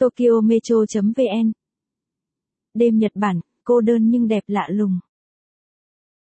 Tokyo 0.00 0.40
Metro.vn 0.40 1.52
Đêm 2.74 2.98
Nhật 2.98 3.12
Bản, 3.14 3.40
cô 3.64 3.80
đơn 3.80 4.10
nhưng 4.10 4.28
đẹp 4.28 4.44
lạ 4.46 4.68
lùng. 4.70 4.98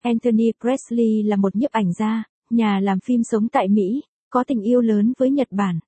Anthony 0.01 0.51
Presley 0.62 1.24
là 1.24 1.36
một 1.36 1.55
nhiếp 1.55 1.71
ảnh 1.71 1.94
gia, 1.94 2.23
nhà 2.49 2.79
làm 2.79 2.99
phim 2.99 3.21
sống 3.23 3.47
tại 3.49 3.68
Mỹ, 3.68 4.02
có 4.29 4.44
tình 4.47 4.62
yêu 4.62 4.81
lớn 4.81 5.13
với 5.18 5.31
Nhật 5.31 5.47
Bản. 5.52 5.79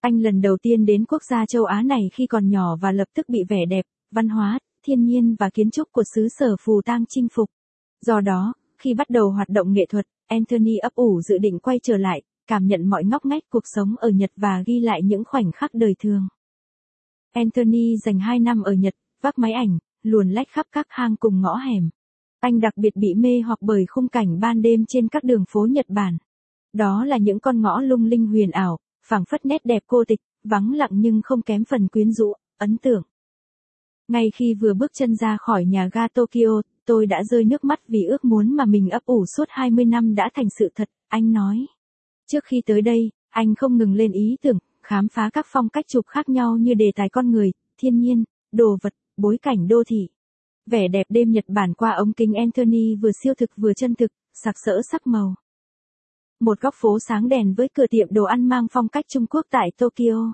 Anh 0.00 0.18
lần 0.18 0.40
đầu 0.40 0.56
tiên 0.62 0.86
đến 0.86 1.04
quốc 1.04 1.22
gia 1.30 1.46
châu 1.46 1.64
Á 1.64 1.82
này 1.82 2.00
khi 2.12 2.26
còn 2.26 2.48
nhỏ 2.48 2.76
và 2.76 2.92
lập 2.92 3.08
tức 3.14 3.28
bị 3.28 3.38
vẻ 3.48 3.64
đẹp, 3.68 3.84
văn 4.10 4.28
hóa, 4.28 4.58
thiên 4.86 5.04
nhiên 5.04 5.36
và 5.38 5.50
kiến 5.50 5.70
trúc 5.70 5.92
của 5.92 6.04
xứ 6.14 6.28
sở 6.28 6.56
phù 6.60 6.82
tang 6.84 7.04
chinh 7.08 7.28
phục. 7.34 7.50
Do 8.06 8.20
đó, 8.20 8.54
khi 8.78 8.94
bắt 8.94 9.10
đầu 9.10 9.30
hoạt 9.30 9.48
động 9.48 9.72
nghệ 9.72 9.86
thuật, 9.90 10.06
Anthony 10.26 10.76
ấp 10.76 10.94
ủ 10.94 11.20
dự 11.20 11.38
định 11.38 11.58
quay 11.58 11.78
trở 11.82 11.96
lại, 11.96 12.22
cảm 12.46 12.66
nhận 12.66 12.90
mọi 12.90 13.04
ngóc 13.04 13.26
ngách 13.26 13.42
cuộc 13.50 13.64
sống 13.64 13.94
ở 13.98 14.08
Nhật 14.08 14.30
và 14.36 14.62
ghi 14.66 14.80
lại 14.80 15.00
những 15.04 15.24
khoảnh 15.24 15.52
khắc 15.52 15.74
đời 15.74 15.94
thường. 15.98 16.28
Anthony 17.32 17.96
dành 17.96 18.18
2 18.18 18.40
năm 18.40 18.62
ở 18.62 18.72
Nhật, 18.72 18.94
vác 19.22 19.38
máy 19.38 19.52
ảnh, 19.52 19.78
luồn 20.02 20.30
lách 20.30 20.48
khắp 20.48 20.66
các 20.72 20.86
hang 20.88 21.16
cùng 21.16 21.40
ngõ 21.40 21.56
hẻm. 21.56 21.90
Anh 22.40 22.60
đặc 22.60 22.72
biệt 22.76 22.96
bị 22.96 23.14
mê 23.14 23.40
hoặc 23.40 23.58
bởi 23.60 23.86
khung 23.86 24.08
cảnh 24.08 24.40
ban 24.40 24.62
đêm 24.62 24.84
trên 24.88 25.08
các 25.08 25.24
đường 25.24 25.44
phố 25.48 25.66
Nhật 25.66 25.86
Bản. 25.88 26.18
Đó 26.72 27.04
là 27.04 27.16
những 27.16 27.40
con 27.40 27.60
ngõ 27.60 27.80
lung 27.80 28.04
linh 28.04 28.26
huyền 28.26 28.50
ảo, 28.50 28.78
phảng 29.06 29.24
phất 29.24 29.46
nét 29.46 29.64
đẹp 29.64 29.82
cô 29.86 30.04
tịch, 30.08 30.20
vắng 30.44 30.72
lặng 30.72 30.90
nhưng 30.92 31.20
không 31.24 31.42
kém 31.42 31.64
phần 31.64 31.88
quyến 31.88 32.12
rũ, 32.12 32.32
ấn 32.58 32.78
tượng. 32.78 33.02
Ngay 34.08 34.30
khi 34.34 34.54
vừa 34.54 34.74
bước 34.74 34.90
chân 34.94 35.16
ra 35.16 35.36
khỏi 35.40 35.64
nhà 35.64 35.88
ga 35.92 36.08
Tokyo, 36.08 36.62
tôi 36.86 37.06
đã 37.06 37.24
rơi 37.24 37.44
nước 37.44 37.64
mắt 37.64 37.88
vì 37.88 38.04
ước 38.04 38.24
muốn 38.24 38.56
mà 38.56 38.64
mình 38.64 38.90
ấp 38.90 39.04
ủ 39.04 39.24
suốt 39.36 39.44
20 39.48 39.84
năm 39.84 40.14
đã 40.14 40.30
thành 40.34 40.46
sự 40.58 40.68
thật, 40.74 40.88
anh 41.08 41.32
nói. 41.32 41.66
Trước 42.26 42.44
khi 42.44 42.62
tới 42.66 42.82
đây, 42.82 43.10
anh 43.30 43.54
không 43.54 43.76
ngừng 43.76 43.94
lên 43.94 44.12
ý 44.12 44.36
tưởng, 44.42 44.58
khám 44.82 45.08
phá 45.08 45.30
các 45.32 45.46
phong 45.48 45.68
cách 45.68 45.84
chụp 45.88 46.06
khác 46.06 46.28
nhau 46.28 46.56
như 46.56 46.74
đề 46.74 46.92
tài 46.94 47.08
con 47.08 47.30
người, 47.30 47.52
thiên 47.80 47.98
nhiên, 47.98 48.24
đồ 48.52 48.76
vật, 48.82 48.94
bối 49.16 49.38
cảnh 49.42 49.68
đô 49.68 49.82
thị. 49.86 50.08
Vẻ 50.66 50.88
đẹp 50.88 51.06
đêm 51.08 51.30
Nhật 51.30 51.44
Bản 51.48 51.74
qua 51.74 51.90
ống 51.90 52.12
kính 52.12 52.34
Anthony 52.34 52.94
vừa 52.94 53.10
siêu 53.22 53.34
thực 53.34 53.50
vừa 53.56 53.72
chân 53.74 53.94
thực, 53.94 54.10
sặc 54.44 54.54
sỡ 54.64 54.80
sắc 54.90 55.06
màu. 55.06 55.34
Một 56.40 56.60
góc 56.60 56.74
phố 56.80 56.98
sáng 57.08 57.28
đèn 57.28 57.54
với 57.54 57.68
cửa 57.74 57.86
tiệm 57.90 58.08
đồ 58.10 58.24
ăn 58.24 58.48
mang 58.48 58.66
phong 58.72 58.88
cách 58.88 59.04
Trung 59.08 59.26
Quốc 59.26 59.46
tại 59.50 59.70
Tokyo. 59.76 60.32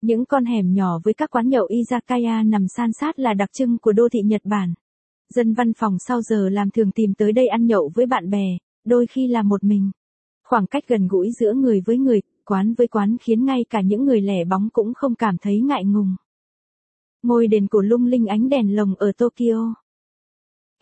Những 0.00 0.24
con 0.24 0.44
hẻm 0.44 0.72
nhỏ 0.72 0.98
với 1.04 1.14
các 1.14 1.30
quán 1.30 1.48
nhậu 1.48 1.66
izakaya 1.66 2.50
nằm 2.50 2.68
san 2.76 2.90
sát 2.92 3.18
là 3.18 3.34
đặc 3.34 3.52
trưng 3.52 3.78
của 3.78 3.92
đô 3.92 4.08
thị 4.12 4.20
Nhật 4.24 4.40
Bản. 4.44 4.74
Dân 5.34 5.54
văn 5.54 5.72
phòng 5.72 5.96
sau 5.98 6.22
giờ 6.22 6.48
làm 6.48 6.70
thường 6.70 6.92
tìm 6.92 7.14
tới 7.14 7.32
đây 7.32 7.46
ăn 7.46 7.66
nhậu 7.66 7.90
với 7.94 8.06
bạn 8.06 8.30
bè, 8.30 8.58
đôi 8.84 9.06
khi 9.06 9.26
là 9.26 9.42
một 9.42 9.64
mình. 9.64 9.90
Khoảng 10.44 10.66
cách 10.66 10.84
gần 10.88 11.08
gũi 11.08 11.30
giữa 11.40 11.52
người 11.52 11.80
với 11.86 11.98
người, 11.98 12.20
quán 12.46 12.74
với 12.74 12.88
quán 12.88 13.16
khiến 13.20 13.44
ngay 13.44 13.64
cả 13.70 13.80
những 13.80 14.04
người 14.04 14.20
lẻ 14.20 14.44
bóng 14.44 14.68
cũng 14.72 14.94
không 14.94 15.14
cảm 15.14 15.38
thấy 15.38 15.60
ngại 15.60 15.84
ngùng. 15.84 16.16
Ngôi 17.22 17.46
đền 17.46 17.66
cổ 17.66 17.80
lung 17.80 18.06
linh 18.06 18.26
ánh 18.26 18.48
đèn 18.48 18.76
lồng 18.76 18.94
ở 18.94 19.12
Tokyo. 19.12 19.74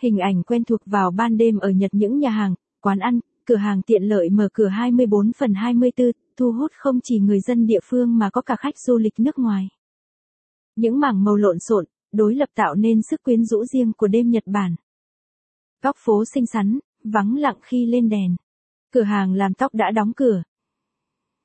Hình 0.02 0.18
ảnh 0.18 0.42
quen 0.42 0.64
thuộc 0.64 0.80
vào 0.86 1.10
ban 1.10 1.36
đêm 1.36 1.58
ở 1.58 1.70
Nhật 1.70 1.90
những 1.94 2.18
nhà 2.18 2.30
hàng, 2.30 2.54
quán 2.80 2.98
ăn, 2.98 3.20
cửa 3.44 3.56
hàng 3.56 3.82
tiện 3.82 4.02
lợi 4.02 4.30
mở 4.30 4.48
cửa 4.52 4.68
24 4.68 5.32
phần 5.38 5.54
24, 5.54 6.12
thu 6.36 6.52
hút 6.52 6.72
không 6.74 7.00
chỉ 7.02 7.18
người 7.18 7.40
dân 7.40 7.66
địa 7.66 7.80
phương 7.84 8.18
mà 8.18 8.30
có 8.30 8.40
cả 8.40 8.56
khách 8.56 8.78
du 8.78 8.98
lịch 8.98 9.20
nước 9.20 9.38
ngoài. 9.38 9.68
Những 10.76 11.00
mảng 11.00 11.24
màu 11.24 11.36
lộn 11.36 11.58
xộn, 11.58 11.84
đối 12.12 12.34
lập 12.34 12.48
tạo 12.54 12.74
nên 12.74 13.02
sức 13.02 13.22
quyến 13.22 13.44
rũ 13.44 13.64
riêng 13.64 13.92
của 13.92 14.06
đêm 14.06 14.30
Nhật 14.30 14.44
Bản. 14.46 14.74
Góc 15.82 15.96
phố 15.98 16.24
xinh 16.34 16.46
xắn, 16.46 16.78
vắng 17.04 17.36
lặng 17.36 17.56
khi 17.62 17.86
lên 17.86 18.08
đèn. 18.08 18.36
Cửa 18.92 19.02
hàng 19.02 19.32
làm 19.32 19.54
tóc 19.54 19.74
đã 19.74 19.90
đóng 19.90 20.12
cửa. 20.16 20.42